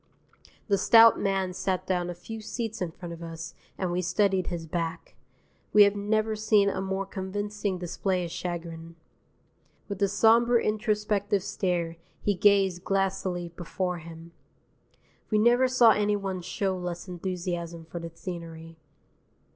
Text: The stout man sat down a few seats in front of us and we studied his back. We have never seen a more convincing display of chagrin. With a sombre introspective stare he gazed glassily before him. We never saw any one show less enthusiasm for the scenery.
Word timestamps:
The 0.67 0.79
stout 0.79 1.19
man 1.19 1.53
sat 1.53 1.85
down 1.85 2.09
a 2.09 2.15
few 2.15 2.41
seats 2.41 2.81
in 2.81 2.89
front 2.89 3.13
of 3.13 3.21
us 3.21 3.53
and 3.77 3.91
we 3.91 4.01
studied 4.01 4.47
his 4.47 4.65
back. 4.65 5.13
We 5.73 5.83
have 5.83 5.95
never 5.95 6.35
seen 6.35 6.69
a 6.71 6.81
more 6.81 7.05
convincing 7.05 7.77
display 7.77 8.25
of 8.25 8.31
chagrin. 8.31 8.95
With 9.87 10.01
a 10.01 10.07
sombre 10.07 10.59
introspective 10.59 11.43
stare 11.43 11.97
he 12.19 12.33
gazed 12.33 12.83
glassily 12.83 13.49
before 13.49 13.99
him. 13.99 14.31
We 15.29 15.37
never 15.37 15.67
saw 15.67 15.91
any 15.91 16.15
one 16.15 16.41
show 16.41 16.75
less 16.75 17.07
enthusiasm 17.07 17.85
for 17.85 17.99
the 17.99 18.09
scenery. 18.11 18.77